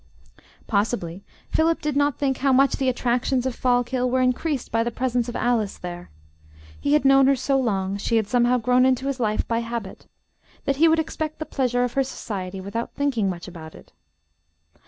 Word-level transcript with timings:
Possibly 0.65 1.23
Philip 1.51 1.79
did 1.79 1.95
not 1.95 2.17
think 2.17 2.37
how 2.39 2.51
much 2.51 2.71
the 2.77 2.89
attractions 2.89 3.45
of 3.45 3.53
Fallkill 3.55 4.09
were 4.09 4.19
increased 4.23 4.71
by 4.71 4.83
the 4.83 4.89
presence 4.89 5.29
of 5.29 5.35
Alice 5.35 5.77
there. 5.77 6.09
He 6.79 6.93
had 6.93 7.05
known 7.05 7.27
her 7.27 7.35
so 7.35 7.59
long, 7.59 7.97
she 7.97 8.15
had 8.15 8.25
somehow 8.25 8.57
grown 8.57 8.83
into 8.83 9.05
his 9.05 9.19
life 9.19 9.47
by 9.47 9.59
habit, 9.59 10.07
that 10.65 10.77
he 10.77 10.87
would 10.87 10.97
expect 10.97 11.37
the 11.37 11.45
pleasure 11.45 11.83
of 11.83 11.93
her 11.93 12.03
society 12.03 12.59
without 12.59 12.95
thinking 12.95 13.29
much 13.29 13.47
about 13.47 13.75
it. 13.75 13.93